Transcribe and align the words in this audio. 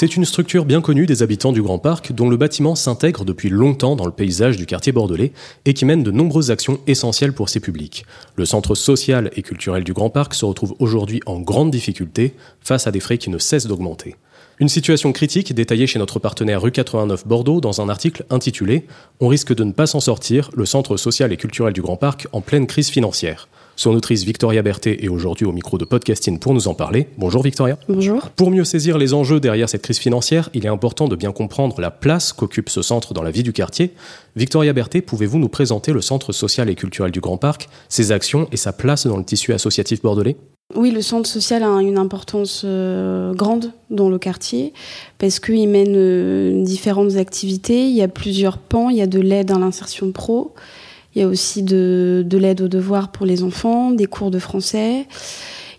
C'est 0.00 0.14
une 0.14 0.24
structure 0.24 0.64
bien 0.64 0.80
connue 0.80 1.06
des 1.06 1.24
habitants 1.24 1.50
du 1.50 1.60
Grand 1.60 1.80
Parc 1.80 2.12
dont 2.12 2.30
le 2.30 2.36
bâtiment 2.36 2.76
s'intègre 2.76 3.24
depuis 3.24 3.48
longtemps 3.48 3.96
dans 3.96 4.06
le 4.06 4.12
paysage 4.12 4.56
du 4.56 4.64
quartier 4.64 4.92
bordelais 4.92 5.32
et 5.64 5.74
qui 5.74 5.84
mène 5.84 6.04
de 6.04 6.12
nombreuses 6.12 6.52
actions 6.52 6.78
essentielles 6.86 7.32
pour 7.32 7.48
ses 7.48 7.58
publics. 7.58 8.06
Le 8.36 8.44
centre 8.44 8.76
social 8.76 9.32
et 9.34 9.42
culturel 9.42 9.82
du 9.82 9.92
Grand 9.92 10.08
Parc 10.08 10.34
se 10.34 10.44
retrouve 10.44 10.76
aujourd'hui 10.78 11.20
en 11.26 11.40
grande 11.40 11.72
difficulté 11.72 12.34
face 12.60 12.86
à 12.86 12.92
des 12.92 13.00
frais 13.00 13.18
qui 13.18 13.28
ne 13.28 13.38
cessent 13.38 13.66
d'augmenter. 13.66 14.14
Une 14.60 14.68
situation 14.68 15.10
critique 15.10 15.52
détaillée 15.52 15.88
chez 15.88 15.98
notre 15.98 16.20
partenaire 16.20 16.62
rue 16.62 16.70
89 16.70 17.26
Bordeaux 17.26 17.60
dans 17.60 17.80
un 17.80 17.88
article 17.88 18.24
intitulé 18.30 18.86
On 19.18 19.26
risque 19.26 19.52
de 19.52 19.64
ne 19.64 19.72
pas 19.72 19.88
s'en 19.88 19.98
sortir, 19.98 20.52
le 20.54 20.64
centre 20.64 20.96
social 20.96 21.32
et 21.32 21.36
culturel 21.36 21.72
du 21.72 21.82
Grand 21.82 21.96
Parc 21.96 22.28
en 22.30 22.40
pleine 22.40 22.68
crise 22.68 22.88
financière. 22.88 23.48
Son 23.78 23.94
autrice 23.94 24.24
Victoria 24.24 24.60
Berthet 24.60 25.04
est 25.04 25.08
aujourd'hui 25.08 25.46
au 25.46 25.52
micro 25.52 25.78
de 25.78 25.84
Podcasting 25.84 26.40
pour 26.40 26.52
nous 26.52 26.66
en 26.66 26.74
parler. 26.74 27.06
Bonjour 27.16 27.44
Victoria. 27.44 27.78
Bonjour. 27.88 28.28
Pour 28.30 28.50
mieux 28.50 28.64
saisir 28.64 28.98
les 28.98 29.14
enjeux 29.14 29.38
derrière 29.38 29.68
cette 29.68 29.82
crise 29.82 29.98
financière, 29.98 30.50
il 30.52 30.66
est 30.66 30.68
important 30.68 31.06
de 31.06 31.14
bien 31.14 31.30
comprendre 31.30 31.80
la 31.80 31.92
place 31.92 32.32
qu'occupe 32.32 32.70
ce 32.70 32.82
centre 32.82 33.14
dans 33.14 33.22
la 33.22 33.30
vie 33.30 33.44
du 33.44 33.52
quartier. 33.52 33.92
Victoria 34.34 34.72
Berthet, 34.72 35.00
pouvez-vous 35.00 35.38
nous 35.38 35.48
présenter 35.48 35.92
le 35.92 36.00
centre 36.00 36.32
social 36.32 36.68
et 36.68 36.74
culturel 36.74 37.12
du 37.12 37.20
Grand 37.20 37.36
Parc, 37.36 37.68
ses 37.88 38.10
actions 38.10 38.48
et 38.50 38.56
sa 38.56 38.72
place 38.72 39.06
dans 39.06 39.16
le 39.16 39.22
tissu 39.22 39.52
associatif 39.52 40.02
bordelais? 40.02 40.34
Oui, 40.74 40.90
le 40.90 41.00
centre 41.00 41.28
social 41.30 41.62
a 41.62 41.68
une 41.80 41.98
importance 41.98 42.62
euh, 42.64 43.32
grande 43.32 43.70
dans 43.90 44.10
le 44.10 44.18
quartier 44.18 44.72
parce 45.18 45.38
qu'il 45.38 45.68
mène 45.68 45.94
euh, 45.94 46.64
différentes 46.64 47.14
activités. 47.14 47.86
Il 47.86 47.94
y 47.94 48.02
a 48.02 48.08
plusieurs 48.08 48.58
pans. 48.58 48.90
Il 48.90 48.96
y 48.96 49.02
a 49.02 49.06
de 49.06 49.20
l'aide 49.20 49.52
à 49.52 49.58
l'insertion 49.60 50.10
pro, 50.10 50.52
il 51.14 51.22
y 51.22 51.24
a 51.24 51.28
aussi 51.28 51.62
de, 51.62 52.24
l'aide 52.30 52.60
aux 52.60 52.68
devoirs 52.68 53.10
pour 53.10 53.26
les 53.26 53.42
enfants, 53.42 53.90
des 53.90 54.06
cours 54.06 54.30
de 54.30 54.38
français. 54.38 55.06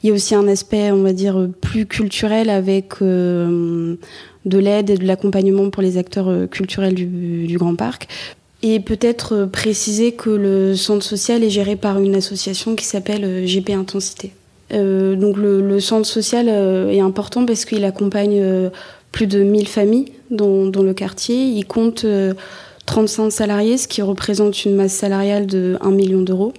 Il 0.03 0.07
y 0.07 0.11
a 0.11 0.13
aussi 0.13 0.33
un 0.33 0.47
aspect, 0.47 0.91
on 0.91 1.01
va 1.03 1.13
dire, 1.13 1.47
plus 1.61 1.85
culturel 1.85 2.49
avec 2.49 3.01
euh, 3.01 3.95
de 4.45 4.57
l'aide 4.57 4.89
et 4.89 4.97
de 4.97 5.05
l'accompagnement 5.05 5.69
pour 5.69 5.83
les 5.83 5.97
acteurs 5.97 6.29
euh, 6.29 6.47
culturels 6.47 6.95
du, 6.95 7.57
Grand 7.57 7.75
Parc. 7.75 8.07
Et 8.63 8.79
peut-être 8.79 9.45
préciser 9.45 10.13
que 10.13 10.29
le 10.29 10.75
centre 10.75 11.05
social 11.05 11.43
est 11.43 11.49
géré 11.49 11.75
par 11.75 12.01
une 12.01 12.15
association 12.15 12.75
qui 12.75 12.85
s'appelle 12.85 13.23
euh, 13.23 13.45
GP 13.45 13.69
Intensité. 13.71 14.31
donc 14.71 15.37
le, 15.37 15.79
centre 15.79 16.05
social 16.05 16.47
est 16.49 16.99
important 16.99 17.45
parce 17.45 17.65
qu'il 17.65 17.83
accompagne 17.85 18.69
plus 19.11 19.27
de 19.27 19.41
1000 19.41 19.67
familles 19.67 20.11
dans, 20.31 20.67
dans, 20.67 20.83
le 20.83 20.93
quartier. 20.93 21.45
Il 21.45 21.65
compte 21.65 22.05
35 22.89 23.29
salariés, 23.29 23.77
ce 23.77 23.87
qui 23.87 24.01
représente 24.01 24.65
une 24.65 24.75
masse 24.75 24.93
salariale 24.93 25.45
de 25.45 25.77
1 25.81 25.91
million 25.91 26.23
d'euros. 26.23 26.53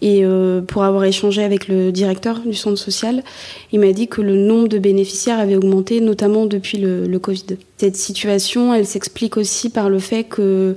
Et 0.00 0.24
euh, 0.24 0.62
pour 0.62 0.82
avoir 0.82 1.04
échangé 1.04 1.44
avec 1.44 1.68
le 1.68 1.92
directeur 1.92 2.40
du 2.40 2.54
centre 2.54 2.78
social, 2.78 3.22
il 3.70 3.80
m'a 3.80 3.92
dit 3.92 4.08
que 4.08 4.22
le 4.22 4.34
nombre 4.34 4.68
de 4.68 4.78
bénéficiaires 4.78 5.38
avait 5.38 5.54
augmenté, 5.56 6.00
notamment 6.00 6.46
depuis 6.46 6.78
le, 6.78 7.06
le 7.06 7.18
Covid. 7.18 7.58
Cette 7.76 7.96
situation, 7.96 8.72
elle 8.72 8.86
s'explique 8.86 9.36
aussi 9.36 9.68
par 9.68 9.90
le 9.90 9.98
fait 9.98 10.24
que 10.24 10.74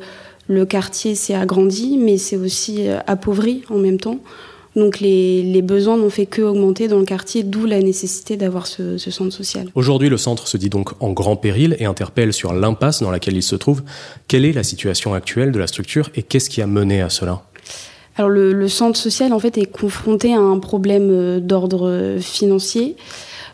le 0.49 0.65
quartier 0.65 1.15
s'est 1.15 1.35
agrandi, 1.35 1.97
mais 1.97 2.17
c'est 2.17 2.37
aussi 2.37 2.89
euh, 2.89 2.99
appauvri 3.07 3.63
en 3.69 3.77
même 3.77 3.97
temps. 3.97 4.19
Donc 4.75 4.99
les, 4.99 5.61
besoins 5.61 5.97
n'ont 5.97 6.09
fait 6.09 6.25
que 6.25 6.41
augmenter 6.41 6.87
dans 6.87 6.99
le 6.99 7.05
quartier, 7.05 7.43
d'où 7.43 7.65
la 7.65 7.79
nécessité 7.79 8.37
d'avoir 8.37 8.67
ce, 8.67 8.97
centre 8.97 9.33
social. 9.33 9.67
Aujourd'hui, 9.75 10.09
le 10.09 10.17
centre 10.17 10.47
se 10.47 10.57
dit 10.57 10.69
donc 10.69 10.91
en 11.01 11.11
grand 11.11 11.35
péril 11.35 11.75
et 11.79 11.85
interpelle 11.85 12.33
sur 12.33 12.53
l'impasse 12.53 13.01
dans 13.01 13.11
laquelle 13.11 13.35
il 13.35 13.43
se 13.43 13.55
trouve. 13.55 13.83
Quelle 14.27 14.45
est 14.45 14.53
la 14.53 14.63
situation 14.63 15.13
actuelle 15.13 15.51
de 15.51 15.59
la 15.59 15.67
structure 15.67 16.09
et 16.15 16.23
qu'est-ce 16.23 16.49
qui 16.49 16.61
a 16.61 16.67
mené 16.67 17.01
à 17.01 17.09
cela? 17.09 17.43
Alors 18.19 18.29
le, 18.29 18.67
centre 18.67 18.99
social 18.99 19.31
en 19.31 19.39
fait 19.39 19.57
est 19.57 19.65
confronté 19.65 20.33
à 20.33 20.41
un 20.41 20.59
problème 20.59 21.09
euh, 21.09 21.39
d'ordre 21.39 21.87
euh, 21.87 22.19
financier. 22.19 22.97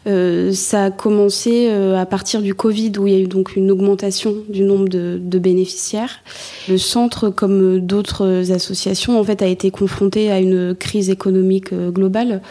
Euh, 0.08 0.53
ça 0.53 0.86
a 0.86 0.92
commencé 0.92 1.68
à 1.70 2.06
partir 2.06 2.42
du 2.42 2.53
Covid 2.53 2.92
où 3.00 3.08
il 3.08 3.14
y 3.14 3.16
a 3.16 3.20
eu 3.20 3.28
donc 3.28 3.56
une 3.56 3.72
augmentation 3.72 4.36
du 4.50 4.64
nombre 4.64 4.88
de, 4.88 5.40
bénéficiaires. 5.40 6.20
Le 6.68 6.78
centre, 6.78 7.30
comme 7.30 7.80
d'autres 7.80 8.52
associations, 8.52 9.20
en 9.20 9.24
fait, 9.24 9.42
a 9.42 9.48
été 9.48 9.72
confronté 9.72 10.31
à 10.31 10.40
une 10.40 10.76
crise 10.76 11.09
économique 11.09 11.74
globale 11.74 12.42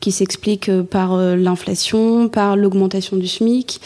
qui 0.00 0.10
s'explique 0.10 0.70
par 0.90 1.16
l'inflation, 1.36 2.28
par 2.30 2.56
l'augmentation 2.56 3.18
du 3.18 3.28
SMIC, 3.28 3.80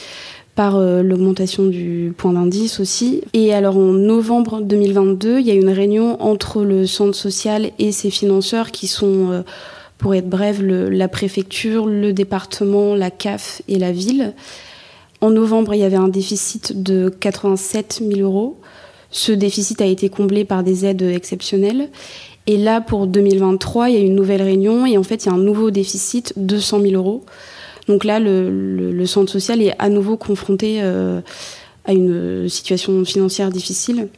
par 0.57 0.81
l'augmentation 0.81 1.67
du 1.67 2.13
point 2.17 2.33
d'indice 2.33 2.81
aussi. 2.81 3.23
Et 3.35 3.55
alors 3.55 3.77
en 3.77 3.93
novembre 3.93 4.63
2022, 4.63 5.39
il 5.39 5.47
y 5.47 5.51
a 5.53 5.55
une 5.55 5.69
réunion 5.69 6.21
entre 6.21 6.63
le 6.65 6.87
centre 6.87 7.15
social 7.15 7.71
et 7.79 7.93
ses 7.93 8.11
financeurs 8.11 8.73
qui 8.73 8.89
sont 8.89 9.45
pour 9.99 10.15
être 10.15 10.29
bref, 10.29 10.59
la 10.61 11.09
préfecture, 11.09 11.87
le 11.87 12.13
département, 12.13 12.95
la 12.95 13.11
CAF 13.11 13.63
et 13.69 13.79
la 13.79 13.93
ville. 13.93 14.35
En 15.21 15.31
novembre, 15.31 15.75
il 15.75 15.81
y 15.81 15.85
avait 15.85 15.97
un 15.97 16.09
déficit 16.09 16.83
de 16.83 17.09
87 17.09 18.03
000 18.07 18.21
euros. 18.21 18.59
Ce 19.11 19.33
déficit 19.33 19.81
a 19.81 19.87
été 19.87 20.09
comblé 20.09 20.45
par 20.45 20.63
des 20.63 20.85
aides 20.85 21.03
exceptionnelles. 21.03 21.89
Et 22.47 22.59
là, 22.59 22.81
pour 22.81 23.07
2023, 23.07 23.91
il 23.91 23.97
y 23.97 23.99
a 23.99 24.05
une 24.05 24.15
nouvelle 24.15 24.43
réunion 24.43 24.87
et 24.87 24.99
en 24.99 25.03
fait, 25.03 25.25
il 25.25 25.29
y 25.29 25.33
a 25.33 25.35
un 25.35 25.39
nouveau 25.39 25.71
déficit, 25.71 26.35
200 26.37 26.81
000 26.81 26.95
euros. 26.95 27.25
Donc 27.89 28.05
là, 28.05 28.19
le, 28.21 29.07
centre 29.07 29.31
social 29.31 29.63
est 29.63 29.75
à 29.79 29.89
nouveau 29.89 30.17
confronté 30.17 30.79
euh, 30.81 31.21
à 31.85 31.93
une 31.93 32.49
situation 32.49 33.05
financière 33.05 33.51
difficile. 33.51 34.09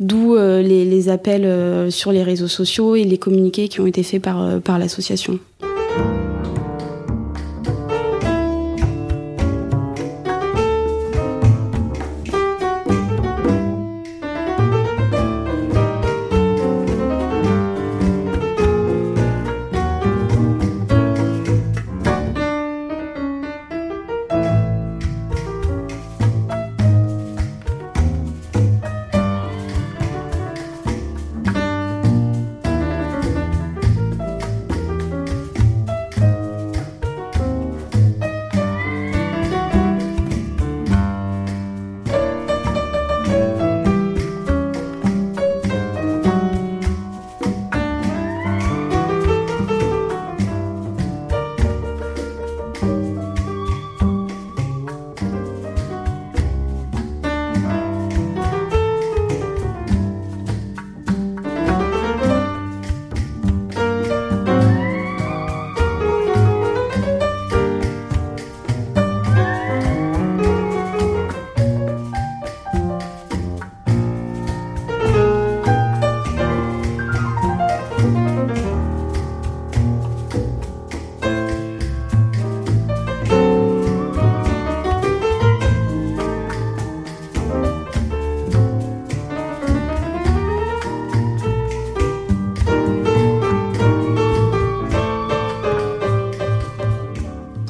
D'où 0.00 0.36
euh, 0.36 0.62
les, 0.62 1.08
appels 1.08 1.44
euh, 1.44 1.90
sur 1.90 2.12
les 2.12 2.22
réseaux 2.22 2.48
sociaux 2.48 2.94
et 2.94 3.02
les 3.02 3.18
communiqués 3.18 3.68
qui 3.68 3.80
ont 3.80 3.86
été 3.86 4.04
faits 4.04 4.22
par, 4.22 4.42
euh, 4.42 4.60
par 4.60 4.78
l'association. 4.78 5.40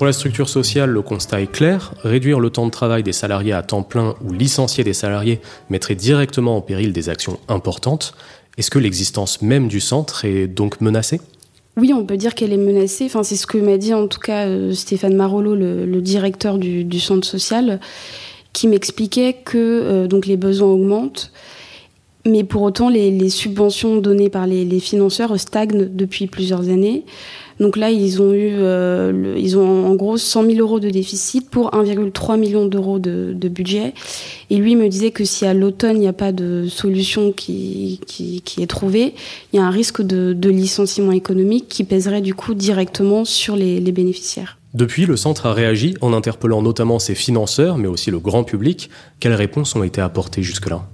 La 0.08 0.12
structure 0.14 0.48
sociale, 0.48 0.88
le 0.88 1.02
constat 1.02 1.42
est 1.42 1.52
clair. 1.52 1.92
Réduire 2.02 2.40
le 2.40 2.48
temps 2.48 2.64
de 2.64 2.70
travail 2.70 3.02
des 3.02 3.12
salariés 3.12 3.52
à 3.52 3.62
temps 3.62 3.82
plein 3.82 4.14
ou 4.24 4.32
licencier 4.32 4.82
des 4.82 4.94
salariés 4.94 5.40
mettrait 5.68 5.94
directement 5.94 6.56
en 6.56 6.62
péril 6.62 6.94
des 6.94 7.10
actions 7.10 7.38
importantes. 7.46 8.14
Est-ce 8.56 8.70
que 8.70 8.78
l'existence 8.78 9.42
même 9.42 9.68
du 9.68 9.80
centre 9.80 10.24
est 10.24 10.46
donc 10.46 10.80
menacée? 10.80 11.20
Oui, 11.76 11.92
on 11.92 12.06
peut 12.06 12.16
dire 12.16 12.34
qu'elle 12.34 12.54
est 12.54 12.56
menacée. 12.56 13.04
Enfin, 13.04 13.22
c'est 13.22 13.36
ce 13.36 13.46
que 13.46 13.58
m'a 13.58 13.76
dit 13.76 13.92
en 13.92 14.08
tout 14.08 14.18
cas 14.18 14.46
euh, 14.46 14.72
Stéphane 14.72 15.14
Marolo, 15.14 15.54
le, 15.54 16.00
directeur 16.00 16.56
du, 16.56 17.00
centre 17.00 17.26
social, 17.26 17.78
qui 18.54 18.66
m'expliquait 18.66 19.34
que 19.44 19.58
euh, 19.58 20.06
donc 20.06 20.24
les 20.24 20.38
besoins 20.38 20.72
augmentent, 20.72 21.32
mais 22.28 22.44
pour 22.44 22.62
autant 22.62 22.88
les, 22.88 23.28
subventions 23.28 23.96
données 23.96 24.28
par 24.28 24.46
les, 24.46 24.80
financeurs 24.80 25.38
stagnent 25.38 25.88
depuis 25.90 26.26
plusieurs 26.26 26.68
années. 26.68 27.04
Donc 27.58 27.76
là, 27.76 27.90
ils 27.90 28.22
ont 28.22 28.32
eu, 28.32 28.52
euh, 28.52 29.34
ils 29.36 29.58
ont 29.58 29.86
en 29.86 29.94
gros 29.96 30.16
100 30.16 30.44
000 30.44 30.58
euros 30.58 30.78
de 30.78 30.90
déficit 30.90 31.50
pour 31.50 31.72
1,3 31.72 32.38
million 32.38 32.66
d'euros 32.66 33.00
de, 33.00 33.48
budget. 33.48 33.94
Et 34.50 34.56
lui 34.58 34.76
me 34.76 34.88
disait 34.88 35.10
que 35.10 35.24
si 35.24 35.44
à 35.44 35.54
l'automne 35.54 35.96
il 35.96 36.00
n'y 36.00 36.08
a 36.08 36.12
pas 36.12 36.32
de 36.32 36.66
solution 36.68 37.32
qui, 37.32 38.00
est 38.58 38.66
trouvée, 38.66 39.14
il 39.52 39.56
y 39.56 39.58
a 39.58 39.64
un 39.64 39.70
risque 39.70 40.02
de, 40.02 40.48
licenciement 40.48 41.12
économique 41.12 41.66
qui 41.68 41.82
pèserait 41.82 42.20
du 42.20 42.34
coup 42.34 42.54
directement 42.54 43.24
sur 43.24 43.56
les, 43.56 43.80
bénéficiaires. 43.80 44.58
Depuis, 44.74 45.06
le 45.06 45.16
centre 45.16 45.46
a 45.46 45.54
réagi 45.54 45.94
en 46.02 46.12
interpellant 46.12 46.62
notamment 46.62 46.98
ses 46.98 47.14
financeurs, 47.14 47.78
mais 47.78 47.88
aussi 47.88 48.10
le 48.10 48.18
grand 48.18 48.44
public. 48.44 48.90
Quelles 49.18 49.34
réponses 49.34 49.74
ont 49.74 49.82
été 49.82 50.00
apportées 50.00 50.42
jusque-là? 50.42 50.86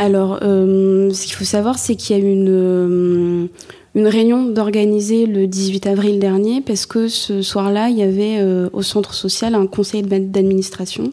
Alors, 0.00 0.38
euh, 0.40 1.12
ce 1.12 1.26
qu'il 1.26 1.34
faut 1.34 1.44
savoir, 1.44 1.78
c'est 1.78 1.94
qu'il 1.94 2.16
y 2.16 2.20
a 2.20 2.24
euh, 2.24 3.46
une 3.94 4.06
réunion 4.06 4.46
d'organiser 4.46 5.26
le 5.26 5.46
18 5.46 5.86
avril 5.86 6.18
dernier 6.18 6.62
parce 6.62 6.86
que 6.86 7.06
ce 7.06 7.42
soir-là, 7.42 7.90
il 7.90 7.98
y 7.98 8.02
avait 8.02 8.38
euh, 8.38 8.70
au 8.72 8.80
centre 8.80 9.12
social 9.12 9.54
un 9.54 9.66
conseil 9.66 10.00
d'administration. 10.00 11.12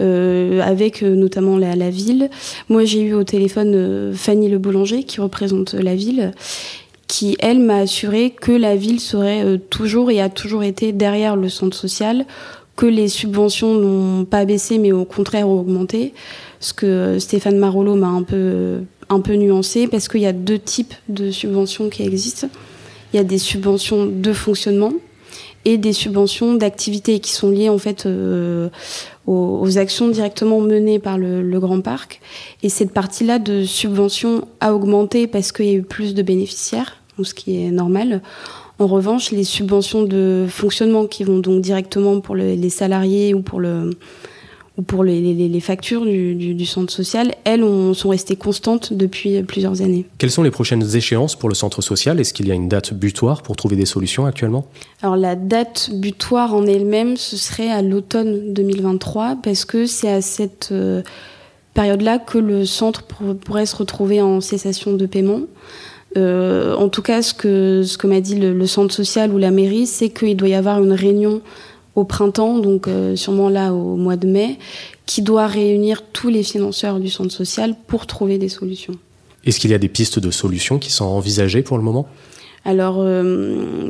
Euh, 0.00 0.62
avec 0.62 1.02
notamment 1.02 1.58
la, 1.58 1.90
ville. 1.90 2.30
Moi, 2.70 2.84
j'ai 2.84 3.02
eu 3.02 3.14
au 3.14 3.24
téléphone 3.24 4.14
Fanny 4.14 4.48
Le 4.48 4.58
Boulanger, 4.58 5.02
qui 5.02 5.20
représente 5.20 5.74
la 5.74 5.94
ville, 5.94 6.32
qui, 7.08 7.36
elle, 7.40 7.58
m'a 7.58 7.78
assuré 7.78 8.30
que 8.30 8.52
la 8.52 8.74
ville 8.74 9.00
serait 9.00 9.58
toujours 9.68 10.10
et 10.10 10.22
a 10.22 10.30
toujours 10.30 10.62
été 10.62 10.92
derrière 10.92 11.36
le 11.36 11.50
centre 11.50 11.76
social, 11.76 12.24
que 12.76 12.86
les 12.86 13.08
subventions 13.08 13.74
n'ont 13.74 14.24
pas 14.24 14.44
baissé, 14.44 14.78
mais 14.78 14.92
au 14.92 15.04
contraire 15.04 15.48
ont 15.48 15.60
augmenté. 15.60 16.14
Ce 16.60 16.72
que 16.72 17.18
Stéphane 17.18 17.58
Marolo 17.58 17.94
m'a 17.94 18.08
un 18.08 18.22
peu 18.22 18.80
un 19.08 19.20
peu 19.20 19.34
nuancé 19.34 19.88
parce 19.88 20.08
qu'il 20.08 20.20
y 20.20 20.26
a 20.26 20.32
deux 20.32 20.58
types 20.58 20.94
de 21.08 21.30
subventions 21.30 21.90
qui 21.90 22.02
existent. 22.02 22.48
Il 23.12 23.16
y 23.16 23.20
a 23.20 23.24
des 23.24 23.38
subventions 23.38 24.06
de 24.06 24.32
fonctionnement 24.32 24.92
et 25.64 25.76
des 25.78 25.92
subventions 25.92 26.54
d'activité 26.54 27.20
qui 27.20 27.30
sont 27.30 27.50
liées 27.50 27.68
en 27.68 27.78
fait 27.78 28.06
euh, 28.06 28.68
aux, 29.26 29.78
actions 29.78 30.08
directement 30.08 30.60
menées 30.60 30.98
par 30.98 31.18
le, 31.18 31.60
Grand 31.60 31.80
Parc. 31.80 32.20
Et 32.62 32.68
cette 32.68 32.92
partie-là 32.92 33.38
de 33.38 33.64
subvention 33.64 34.48
a 34.60 34.74
augmenté 34.74 35.26
parce 35.26 35.52
qu'il 35.52 35.66
y 35.66 35.70
a 35.70 35.74
eu 35.74 35.82
plus 35.82 36.14
de 36.14 36.22
bénéficiaires, 36.22 36.96
ce 37.22 37.34
qui 37.34 37.62
est 37.62 37.70
normal. 37.70 38.22
En 38.78 38.86
revanche, 38.86 39.30
les 39.30 39.44
subventions 39.44 40.02
de 40.02 40.46
fonctionnement 40.48 41.06
qui 41.06 41.24
vont 41.24 41.38
donc 41.38 41.60
directement 41.60 42.20
pour 42.20 42.34
les 42.34 42.70
salariés 42.70 43.34
ou 43.34 43.42
pour 43.42 43.60
le, 43.60 43.90
ou 44.78 44.82
pour 44.82 45.04
les, 45.04 45.60
factures 45.60 46.04
du, 46.04 46.66
centre 46.66 46.92
social, 46.92 47.34
elles 47.44 47.62
sont 47.94 48.08
restées 48.08 48.36
constantes 48.36 48.92
depuis 48.92 49.42
plusieurs 49.42 49.82
années. 49.82 50.06
Quelles 50.16 50.30
sont 50.30 50.42
les 50.42 50.50
prochaines 50.50 50.96
échéances 50.96 51.36
pour 51.36 51.50
le 51.50 51.54
centre 51.54 51.82
social? 51.82 52.18
Est-ce 52.18 52.32
qu'il 52.32 52.48
y 52.48 52.52
a 52.52 52.54
une 52.54 52.68
date 52.68 52.94
butoir 52.94 53.42
pour 53.42 53.56
trouver 53.56 53.76
des 53.76 53.84
solutions 53.84 54.24
actuellement? 54.24 54.66
Alors 55.02 55.16
la 55.16 55.36
date 55.36 55.90
butoir 55.92 56.54
en 56.54 56.66
elle-même, 56.66 57.16
ce 57.16 57.36
serait 57.36 57.70
à 57.70 57.82
l'automne 57.82 58.54
2023, 58.54 59.36
parce 59.42 59.66
que 59.66 59.84
c'est 59.84 60.10
à 60.10 60.22
cette 60.22 60.70
euh, 60.72 61.02
période-là 61.74 62.18
que 62.18 62.38
le 62.38 62.64
centre 62.64 63.04
pourrait 63.04 63.66
se 63.66 63.76
retrouver 63.76 64.22
en 64.22 64.40
cessation 64.40 64.94
de 64.94 65.04
paiement. 65.04 65.40
Euh, 66.16 66.74
en 66.74 66.88
tout 66.88 67.02
cas, 67.02 67.22
ce 67.22 67.32
que, 67.32 67.82
ce 67.84 67.96
que 67.96 68.06
m'a 68.06 68.20
dit 68.20 68.36
le, 68.36 68.52
le, 68.52 68.66
centre 68.66 68.94
social 68.94 69.32
ou 69.32 69.38
la 69.38 69.50
mairie, 69.50 69.86
c'est 69.86 70.10
qu'il 70.10 70.36
doit 70.36 70.48
y 70.48 70.54
avoir 70.54 70.82
une 70.82 70.92
réunion 70.92 71.40
au 71.94 72.04
printemps, 72.04 72.58
donc 72.58 72.88
euh, 72.88 73.16
sûrement 73.16 73.48
là 73.48 73.72
au 73.72 73.96
mois 73.96 74.16
de 74.16 74.26
mai, 74.26 74.58
qui 75.06 75.22
doit 75.22 75.46
réunir 75.46 76.02
tous 76.12 76.28
les 76.28 76.42
financeurs 76.42 77.00
du 77.00 77.10
centre 77.10 77.32
social 77.32 77.74
pour 77.86 78.06
trouver 78.06 78.38
des 78.38 78.48
solutions. 78.48 78.94
Est-ce 79.44 79.58
qu'il 79.60 79.70
y 79.70 79.74
a 79.74 79.78
des 79.78 79.88
pistes 79.88 80.18
de 80.18 80.30
solutions 80.30 80.78
qui 80.78 80.90
sont 80.90 81.04
envisagées 81.04 81.62
pour 81.62 81.76
le 81.76 81.82
moment? 81.82 82.06
Alors 82.64 82.98
euh, 83.00 83.22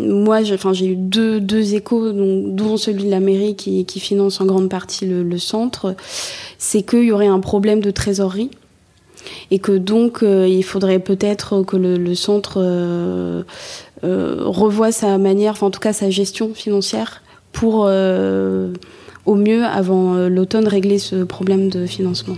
moi, 0.01 0.43
j'ai, 0.43 0.55
enfin, 0.55 0.73
j'ai 0.73 0.87
eu 0.87 0.97
deux, 0.97 1.41
deux 1.41 1.75
échos, 1.75 2.11
donc, 2.13 2.55
dont 2.55 2.77
celui 2.79 3.05
de 3.05 3.11
la 3.11 3.21
mairie 3.21 3.55
qui, 3.55 3.85
qui 3.85 4.01
finance 4.01 4.41
en 4.41 4.47
grande 4.47 4.71
partie 4.71 5.07
le, 5.07 5.39
centre, 5.39 5.95
c'est 6.57 6.83
qu'il 6.83 7.05
y 7.05 7.13
aurait 7.13 7.27
un 7.27 7.41
problème 7.41 7.81
de 7.81 7.91
trésorerie 7.91 8.51
et 9.51 9.59
que 9.59 9.73
donc 9.73 10.23
euh, 10.23 10.47
il 10.49 10.65
faudrait 10.65 10.99
peut-être 10.99 11.63
que 11.63 11.77
le, 11.77 12.15
centre 12.15 12.59
revoie 14.03 14.93
sa 14.93 15.19
manière, 15.19 15.53
enfin 15.53 15.67
en 15.67 15.71
tout 15.71 15.81
cas 15.81 15.93
sa 15.93 16.11
gestion 16.11 16.55
financière 16.55 17.23
pour 17.53 17.85
euh, 17.87 18.73
au 19.27 19.35
mieux 19.35 19.65
avant 19.65 20.15
euh, 20.15 20.29
l'automne 20.29 20.67
régler 20.67 20.99
ce 20.99 21.23
problème 21.23 21.69
de 21.69 21.87
financement. 21.87 22.37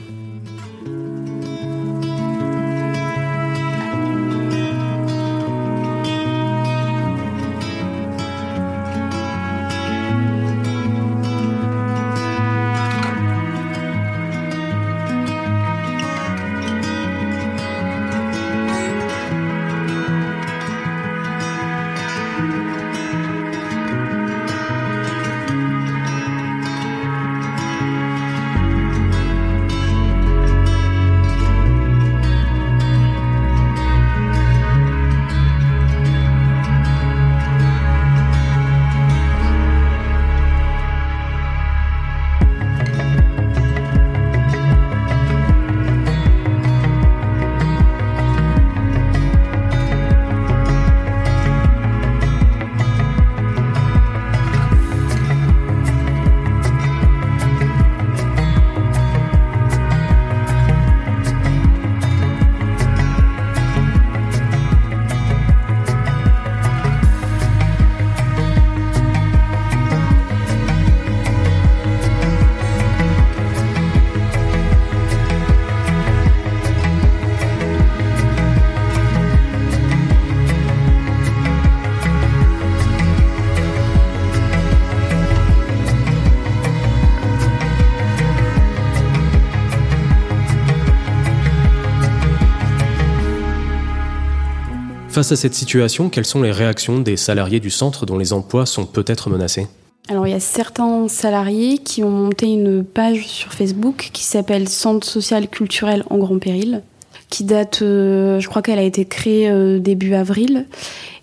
Face 95.15 95.31
à 95.31 95.37
cette 95.37 95.55
situation, 95.55 96.11
quelles 96.11 96.27
sont 96.27 96.43
les 96.43 96.51
réactions 96.51 96.99
des 96.99 97.17
salariés 97.17 97.61
du 97.61 97.71
centre 97.71 98.05
dont 98.05 98.19
les 98.19 98.33
emplois 98.33 98.67
sont 98.67 98.85
peut-être 98.85 99.31
menacés 99.31 99.69
alors 100.09 100.27
il 100.27 100.33
y 100.33 100.35
a 100.35 100.41
certains 100.41 101.09
salariés 101.09 101.79
qui 101.79 102.03
ont 102.03 102.11
monté 102.11 102.47
une 102.47 102.85
page 102.85 103.27
sur 103.27 103.55
Facebook 103.55 104.11
qui 104.13 104.23
s'appelle 104.23 104.69
Centre 104.69 105.07
social 105.07 105.49
culturel 105.49 106.05
en 106.11 106.19
grand 106.19 106.39
péril, 106.39 106.83
qui 107.31 107.45
date, 107.45 107.81
euh, 107.81 108.39
je 108.39 108.49
crois 108.49 108.61
qu'elle 108.61 108.81
a 108.81 108.83
été 108.83 109.07
créée 109.07 109.49
euh, 109.49 109.79
début 109.79 110.13
avril. 110.13 110.67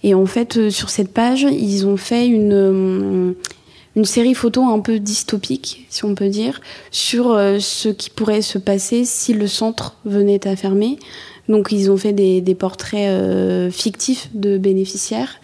Et 0.02 0.16
en 0.16 0.26
fait, 0.26 0.58
euh, 0.58 0.70
sur 0.72 0.90
cette 0.90 1.14
page, 1.14 1.44
ils 1.44 1.86
ont 1.86 1.98
fait 1.98 2.26
une, 2.26 3.36
une 3.96 4.06
série 4.06 4.34
photo 4.34 4.64
un 4.64 4.80
peu 4.80 4.98
dystopique, 4.98 5.86
si 5.90 6.04
on 6.06 6.16
peut 6.16 6.30
dire, 6.30 6.60
sur 6.90 7.38
ce 7.60 7.90
qui 7.90 8.10
pourrait 8.10 8.42
se 8.42 8.58
passer 8.58 9.06
si 9.06 9.34
le 9.34 9.46
centre 9.46 9.98
venait 10.06 10.48
à 10.48 10.56
fermer. 10.56 10.98
Donc 11.52 11.72
ils 11.72 11.92
ont 11.92 11.98
fait 11.98 12.14
des, 12.14 12.56
portraits 12.56 13.10
euh, 13.10 13.70
fictifs 13.70 14.30
de 14.34 14.58
bénéficiaires 14.58 15.40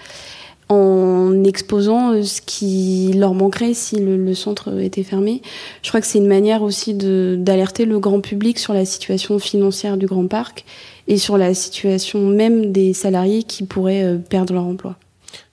en 0.69 1.43
exposant 1.43 2.11
euh, 2.11 2.23
ce 2.23 2.41
qui 2.41 3.13
leur 3.15 3.33
manquerait 3.33 3.73
si 3.73 3.97
le, 3.97 4.33
centre 4.33 4.81
était 4.81 5.03
fermé. 5.03 5.41
Je 5.81 5.89
crois 5.89 6.01
que 6.01 6.07
c'est 6.07 6.17
une 6.17 6.27
manière 6.27 6.61
aussi 6.61 6.93
d'alerter 6.93 7.85
le 7.85 7.99
grand 7.99 8.21
public 8.21 8.59
sur 8.59 8.73
la 8.73 8.85
situation 8.85 9.39
financière 9.39 9.97
du 9.97 10.07
Grand 10.07 10.27
Parc 10.27 10.65
et 11.07 11.17
sur 11.17 11.37
la 11.37 11.53
situation 11.53 12.19
même 12.25 12.71
des 12.71 12.93
salariés 12.93 13.43
qui 13.43 13.63
pourraient 13.63 14.03
euh, 14.03 14.17
perdre 14.17 14.53
leur 14.53 14.63
emploi. 14.63 14.95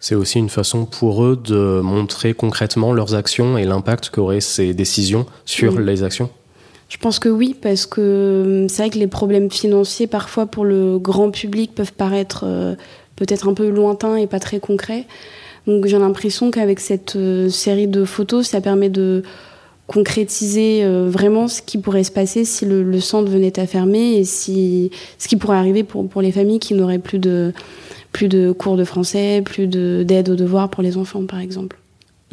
C'est 0.00 0.14
aussi 0.14 0.38
une 0.38 0.48
façon 0.48 0.84
pour 0.86 1.24
eux 1.24 1.40
de 1.42 1.80
montrer 1.80 2.32
concrètement 2.32 2.92
leurs 2.92 3.14
actions 3.14 3.58
et 3.58 3.64
l'impact 3.64 4.10
qu'auraient 4.10 4.40
ces 4.40 4.72
décisions 4.72 5.26
sur 5.44 5.78
les 5.78 6.02
actions? 6.02 6.30
Je 6.94 6.98
pense 7.00 7.18
que 7.18 7.28
oui, 7.28 7.56
parce 7.60 7.86
que 7.86 8.00
euh, 8.00 8.68
c'est 8.68 8.82
vrai 8.82 8.90
que 8.90 8.98
les 8.98 9.08
problèmes 9.08 9.50
financiers, 9.50 10.06
parfois 10.06 10.46
pour 10.46 10.64
le 10.64 10.98
grand 11.00 11.32
public, 11.32 11.74
peuvent 11.74 11.92
paraître 11.92 12.46
peut-être 13.16 13.48
un 13.48 13.54
peu 13.54 13.68
lointain 13.68 14.14
et 14.14 14.28
pas 14.28 14.38
très 14.38 14.60
concret. 14.60 15.06
Donc 15.66 15.86
j'ai 15.86 15.98
l'impression 15.98 16.52
qu'avec 16.52 16.78
cette 16.78 17.16
euh, 17.16 17.48
série 17.48 17.88
de 17.88 18.04
photos, 18.04 18.46
ça 18.46 18.60
permet 18.60 18.90
de 18.90 19.22
concrétiser 19.86 20.84
euh, 20.84 21.08
vraiment 21.10 21.48
ce 21.48 21.62
qui 21.62 21.78
pourrait 21.78 22.04
se 22.04 22.12
passer 22.12 22.44
si 22.44 22.64
le, 22.64 23.00
centre 23.00 23.28
venait 23.28 23.58
à 23.58 23.66
fermer 23.66 24.14
et 24.16 24.24
si 24.24 24.90
ce 25.18 25.28
qui 25.28 25.36
pourrait 25.36 25.56
arriver 25.56 25.82
pour, 25.82 26.08
pour 26.08 26.22
les 26.22 26.32
familles 26.32 26.60
qui 26.60 26.74
n'auraient 26.74 27.00
plus 27.00 27.18
de, 27.18 27.52
plus 28.12 28.28
de 28.28 28.52
cours 28.52 28.76
de 28.76 28.84
français, 28.84 29.42
plus 29.44 29.66
d'aide 29.66 30.30
aux 30.30 30.36
devoirs 30.36 30.70
pour 30.70 30.82
les 30.84 30.96
enfants 30.96 31.26
par 31.26 31.40
exemple. 31.40 31.76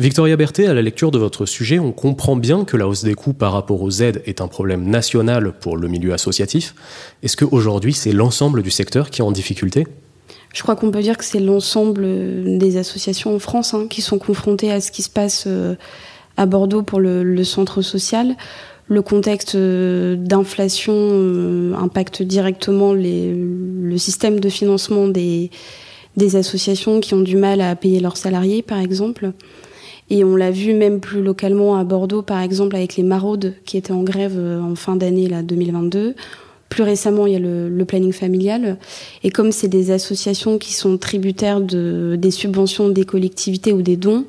Victoria 0.01 0.35
Berthet, 0.35 0.65
à 0.65 0.73
la 0.73 0.81
lecture 0.81 1.11
de 1.11 1.19
votre 1.19 1.45
sujet, 1.45 1.77
on 1.77 1.91
comprend 1.91 2.35
bien 2.35 2.65
que 2.65 2.75
la 2.75 2.87
hausse 2.87 3.03
des 3.03 3.13
coûts 3.13 3.33
par 3.33 3.53
rapport 3.53 3.83
aux 3.83 4.01
aides 4.01 4.23
est 4.25 4.41
un 4.41 4.47
problème 4.47 4.89
national 4.89 5.51
pour 5.51 5.77
le 5.77 5.87
milieu 5.87 6.11
associatif. 6.11 6.73
Est-ce 7.21 7.37
qu'aujourd'hui 7.37 7.93
c'est 7.93 8.11
l'ensemble 8.11 8.63
du 8.63 8.71
secteur 8.71 9.11
qui 9.11 9.21
est 9.21 9.23
en 9.23 9.31
difficulté? 9.31 9.85
Je 10.55 10.63
crois 10.63 10.75
qu'on 10.75 10.89
peut 10.89 11.03
dire 11.03 11.19
que 11.19 11.23
c'est 11.23 11.39
l'ensemble 11.39 12.01
euh, 12.03 12.57
des 12.57 12.77
associations 12.77 13.35
en 13.35 13.37
France 13.37 13.75
hein, 13.75 13.85
qui 13.87 14.01
sont 14.01 14.17
confrontées 14.17 14.71
à 14.71 14.81
ce 14.81 14.91
qui 14.91 15.03
se 15.03 15.09
passe 15.11 15.43
euh, 15.45 15.75
à 16.35 16.47
Bordeaux 16.47 16.81
pour 16.81 16.99
le, 16.99 17.43
centre 17.43 17.83
social. 17.83 18.35
Le 18.87 19.03
contexte 19.03 19.53
euh, 19.53 20.15
d'inflation 20.15 21.75
impacte 21.77 22.23
directement 22.23 22.93
le 22.93 23.97
système 23.97 24.39
de 24.39 24.49
financement 24.49 25.09
des 25.09 25.51
associations 26.35 27.01
qui 27.01 27.13
ont 27.13 27.21
du 27.21 27.35
mal 27.35 27.61
à 27.61 27.75
payer 27.75 27.99
leurs 27.99 28.17
salariés, 28.17 28.63
par 28.63 28.79
exemple. 28.79 29.33
Et 30.13 30.25
on 30.25 30.35
l'a 30.35 30.51
vu 30.51 30.73
même 30.73 30.99
plus 30.99 31.23
localement 31.23 31.77
à 31.77 31.85
Bordeaux, 31.85 32.21
par 32.21 32.41
exemple, 32.41 32.75
avec 32.75 32.97
les 32.97 33.03
maraudes 33.03 33.53
qui 33.63 33.77
étaient 33.77 33.93
en 33.93 34.03
grève 34.03 34.37
en 34.37 34.75
fin 34.75 34.97
d'année 34.97 35.29
2022. 35.29 36.15
Plus 36.67 36.83
récemment, 36.83 37.27
il 37.27 37.33
y 37.33 37.35
a 37.37 37.39
le, 37.39 37.83
planning 37.85 38.11
familial. 38.11 38.77
Et 39.23 39.29
comme 39.29 39.53
c'est 39.53 39.69
des 39.69 39.89
associations 39.91 40.57
qui 40.57 40.73
sont 40.73 40.97
tributaires 40.97 41.61
de, 41.61 42.17
des 42.19 42.31
subventions 42.31 42.89
des 42.89 43.05
collectivités 43.05 43.71
ou 43.71 43.81
des 43.81 43.95
dons, 43.95 44.25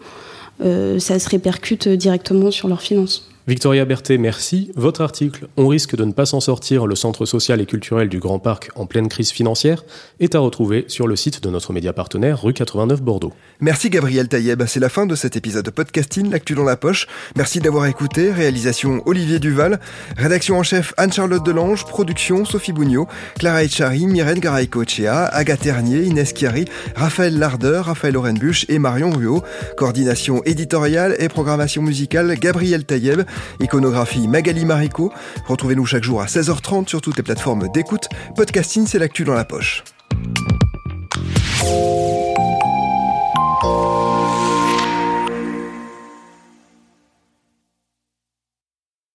euh, 0.64 1.00
ça 1.00 1.18
se 1.18 1.28
répercute 1.28 1.88
directement 1.88 2.52
sur 2.52 2.68
leurs 2.68 2.82
finances. 2.82 3.31
Victoria 3.48 3.84
Berthet, 3.84 4.18
merci. 4.18 4.70
Votre 4.76 5.00
article 5.00 5.48
On 5.56 5.66
risque 5.66 5.96
de 5.96 6.04
ne 6.04 6.12
pas 6.12 6.26
s'en 6.26 6.38
sortir, 6.38 6.86
le 6.86 6.94
centre 6.94 7.26
social 7.26 7.60
et 7.60 7.66
culturel 7.66 8.08
du 8.08 8.20
Grand 8.20 8.38
Parc 8.38 8.70
en 8.76 8.86
pleine 8.86 9.08
crise 9.08 9.32
financière 9.32 9.84
est 10.20 10.36
à 10.36 10.38
retrouver 10.38 10.84
sur 10.86 11.08
le 11.08 11.16
site 11.16 11.42
de 11.42 11.50
notre 11.50 11.72
média 11.72 11.92
partenaire 11.92 12.40
rue 12.40 12.52
89 12.52 13.02
Bordeaux. 13.02 13.32
Merci 13.58 13.90
Gabriel 13.90 14.28
Taïeb, 14.28 14.62
c'est 14.68 14.78
la 14.78 14.88
fin 14.88 15.06
de 15.06 15.16
cet 15.16 15.34
épisode 15.34 15.64
de 15.64 15.70
podcasting 15.70 16.30
L'actu 16.30 16.54
dans 16.54 16.62
la 16.62 16.76
poche. 16.76 17.08
Merci 17.34 17.58
d'avoir 17.58 17.86
écouté, 17.86 18.30
réalisation 18.30 19.02
Olivier 19.06 19.40
Duval, 19.40 19.80
rédaction 20.16 20.56
en 20.56 20.62
chef 20.62 20.94
Anne-Charlotte 20.96 21.44
Delange, 21.44 21.84
production 21.84 22.44
Sophie 22.44 22.72
Bougnot, 22.72 23.08
Clara 23.40 23.64
Echari, 23.64 24.06
Myrène 24.06 24.38
Garay-Cochea, 24.38 25.26
Agathe 25.26 25.62
Ternier, 25.62 26.04
Inès 26.04 26.32
Chiari, 26.32 26.66
Raphaël 26.94 27.36
Lardeur, 27.36 27.86
Raphaël 27.86 28.16
Orenbuch 28.16 28.66
et 28.68 28.78
Marion 28.78 29.10
Ruot. 29.10 29.42
Coordination 29.76 30.44
éditoriale 30.44 31.16
et 31.18 31.28
programmation 31.28 31.82
musicale 31.82 32.36
Gabriel 32.38 32.84
Taïeb. 32.84 33.22
Iconographie 33.60 34.28
Magali 34.28 34.64
Marico. 34.64 35.12
Retrouvez-nous 35.46 35.86
chaque 35.86 36.04
jour 36.04 36.20
à 36.20 36.26
16h30 36.26 36.88
sur 36.88 37.00
toutes 37.00 37.16
les 37.16 37.22
plateformes 37.22 37.68
d'écoute. 37.68 38.08
Podcasting, 38.36 38.86
c'est 38.86 38.98
l'actu 38.98 39.24
dans 39.24 39.34
la 39.34 39.44
poche. 39.44 39.84